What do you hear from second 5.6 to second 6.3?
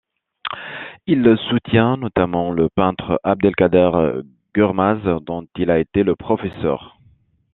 a été le